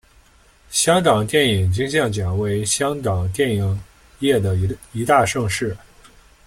[0.71, 3.79] 香港电影金像奖为香港电影
[4.17, 4.57] 业的
[4.93, 5.77] 一大盛事。